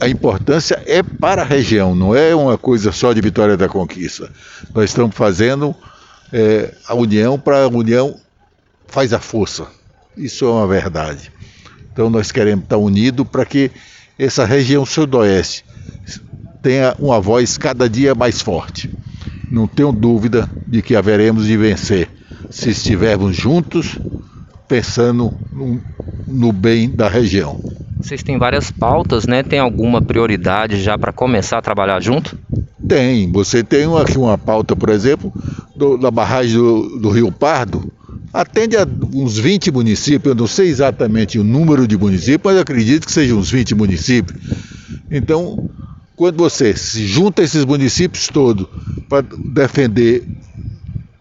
a 0.00 0.08
importância 0.08 0.82
é 0.86 1.02
para 1.02 1.42
a 1.42 1.44
região, 1.44 1.94
não 1.94 2.14
é 2.14 2.34
uma 2.34 2.56
coisa 2.56 2.92
só 2.92 3.12
de 3.12 3.20
Vitória 3.20 3.56
da 3.56 3.68
Conquista. 3.68 4.30
Nós 4.74 4.90
estamos 4.90 5.16
fazendo 5.16 5.74
é, 6.32 6.74
a 6.86 6.94
união 6.94 7.38
para 7.38 7.64
a 7.64 7.68
união 7.68 8.16
faz 8.86 9.12
a 9.12 9.18
força. 9.18 9.66
Isso 10.16 10.44
é 10.44 10.48
uma 10.48 10.66
verdade. 10.66 11.32
Então 11.92 12.10
nós 12.10 12.30
queremos 12.30 12.64
estar 12.64 12.76
unidos 12.76 13.26
para 13.26 13.44
que 13.44 13.70
essa 14.18 14.44
região 14.44 14.84
sudoeste 14.84 15.64
tenha 16.62 16.94
uma 16.98 17.20
voz 17.20 17.56
cada 17.56 17.88
dia 17.88 18.14
mais 18.14 18.40
forte. 18.40 18.90
Não 19.50 19.66
tenho 19.66 19.92
dúvida 19.92 20.48
de 20.66 20.82
que 20.82 20.94
haveremos 20.94 21.46
de 21.46 21.56
vencer 21.56 22.08
se 22.50 22.70
estivermos 22.70 23.36
juntos, 23.36 23.98
pensando 24.66 25.32
no, 25.52 25.80
no 26.26 26.52
bem 26.52 26.88
da 26.88 27.08
região. 27.08 27.60
Vocês 28.08 28.22
têm 28.22 28.38
várias 28.38 28.70
pautas, 28.70 29.26
né? 29.26 29.42
Tem 29.42 29.58
alguma 29.58 30.00
prioridade 30.00 30.82
já 30.82 30.96
para 30.96 31.12
começar 31.12 31.58
a 31.58 31.62
trabalhar 31.62 32.00
junto? 32.00 32.38
Tem. 32.88 33.30
Você 33.32 33.62
tem 33.62 33.84
aqui 33.98 34.16
uma 34.16 34.38
pauta, 34.38 34.74
por 34.74 34.88
exemplo, 34.88 35.30
do, 35.76 35.98
da 35.98 36.10
barragem 36.10 36.56
do, 36.56 37.00
do 37.00 37.10
Rio 37.10 37.30
Pardo, 37.30 37.92
atende 38.32 38.78
a 38.78 38.88
uns 39.12 39.36
20 39.36 39.70
municípios, 39.70 40.34
eu 40.34 40.34
não 40.34 40.46
sei 40.46 40.68
exatamente 40.68 41.38
o 41.38 41.44
número 41.44 41.86
de 41.86 41.98
municípios, 41.98 42.40
mas 42.42 42.56
acredito 42.56 43.04
que 43.04 43.12
sejam 43.12 43.36
uns 43.36 43.50
20 43.50 43.74
municípios. 43.74 44.40
Então, 45.10 45.68
quando 46.16 46.38
você 46.38 46.74
se 46.74 47.06
junta 47.06 47.42
esses 47.42 47.66
municípios 47.66 48.28
todos 48.28 48.66
para 49.06 49.22
defender 49.52 50.26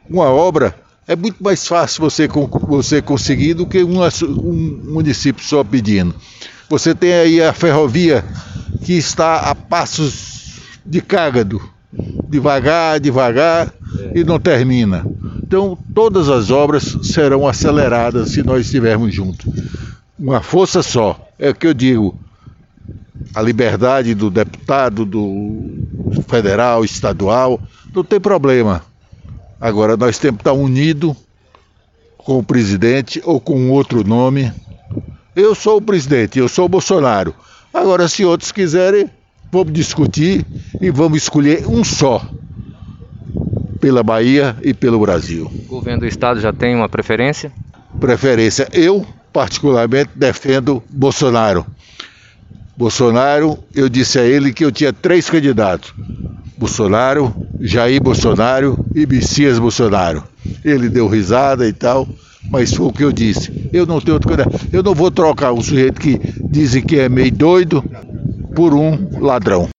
uma 0.09 0.30
obra, 0.30 0.73
é 1.05 1.17
muito 1.17 1.44
mais 1.44 1.67
fácil 1.67 1.99
você, 1.99 2.30
você 2.66 3.02
conseguir 3.02 3.55
do 3.55 3.66
que 3.66 3.83
um, 3.83 3.99
um 4.02 4.81
município 4.85 5.44
só 5.44 5.66
pedindo. 5.66 6.16
Você 6.70 6.94
tem 6.94 7.13
aí 7.13 7.41
a 7.41 7.53
ferrovia 7.53 8.26
que 8.84 8.94
está 8.94 9.49
a 9.49 9.55
passos 9.55 10.59
de 10.86 11.02
cágado, 11.02 11.61
devagar, 12.30 13.00
devagar 13.00 13.73
e 14.14 14.23
não 14.23 14.39
termina. 14.39 15.06
Então, 15.41 15.78
todas 15.95 16.30
as 16.30 16.52
obras 16.52 16.97
serão 17.03 17.47
aceleradas 17.47 18.31
se 18.31 18.44
nós 18.44 18.66
estivermos 18.66 19.14
juntos. 19.14 19.45
Uma 20.19 20.41
força 20.41 20.83
só. 20.83 21.30
É 21.39 21.50
o 21.50 21.56
que 21.56 21.67
eu 21.67 21.73
digo. 21.73 22.19
A 23.34 23.41
liberdade 23.41 24.13
do 24.13 24.30
deputado, 24.30 25.06
do 25.06 25.63
federal, 26.28 26.84
estadual, 26.84 27.61
não 27.94 28.03
tem 28.03 28.19
problema. 28.19 28.81
Agora, 29.59 29.95
nós 29.95 30.19
temos 30.19 30.38
que 30.38 30.41
estar 30.41 30.53
unidos 30.53 31.16
com 32.17 32.39
o 32.39 32.44
presidente 32.44 33.22
ou 33.23 33.39
com 33.39 33.72
outro 33.72 34.03
nome. 34.03 34.52
Eu 35.38 35.53
sou 35.53 35.77
o 35.77 35.81
presidente, 35.81 36.39
eu 36.39 36.47
sou 36.49 36.66
o 36.66 36.67
Bolsonaro. 36.67 37.31
Agora, 37.71 38.07
se 38.07 38.25
outros 38.25 38.52
quiserem, 38.52 39.07
vamos 39.52 39.71
discutir 39.71 40.44
e 40.81 40.89
vamos 40.89 41.19
escolher 41.19 41.67
um 41.67 41.83
só 41.83 42.27
pela 43.79 44.02
Bahia 44.02 44.57
e 44.63 44.73
pelo 44.73 44.99
Brasil. 44.99 45.45
O 45.45 45.75
governo 45.75 45.99
do 45.99 46.07
estado 46.07 46.39
já 46.39 46.52
tem 46.52 46.75
uma 46.75 46.89
preferência? 46.89 47.52
Preferência. 47.99 48.67
Eu, 48.73 49.05
particularmente, 49.31 50.09
defendo 50.16 50.81
Bolsonaro. 50.89 51.67
Bolsonaro, 52.75 53.59
eu 53.75 53.88
disse 53.88 54.17
a 54.17 54.23
ele 54.23 54.51
que 54.51 54.66
eu 54.66 54.72
tinha 54.72 54.91
três 54.91 55.29
candidatos: 55.29 55.94
Bolsonaro, 56.57 57.31
Jair 57.61 58.01
Bolsonaro 58.01 58.83
e 58.95 59.05
Messias 59.05 59.59
Bolsonaro. 59.59 60.23
Ele 60.66 60.89
deu 60.89 61.07
risada 61.07 61.67
e 61.67 61.73
tal, 61.73 62.07
mas 62.50 62.73
foi 62.73 62.88
o 62.88 62.94
que 62.94 63.03
eu 63.03 63.12
disse. 63.12 63.70
Eu 63.73 63.86
não 63.86 64.00
tenho 64.00 64.16
outro 64.16 64.30
candidato. 64.30 64.67
Eu 64.72 64.84
não 64.84 64.94
vou 64.94 65.12
trocar 65.12 65.53
um 65.53 65.62
sujeito 65.62 66.00
que 66.00 66.20
dizem 66.50 66.84
que 66.84 66.98
é 67.00 67.09
meio 67.09 67.31
doido 67.31 67.84
por 68.56 68.73
um 68.73 69.20
ladrão. 69.20 69.70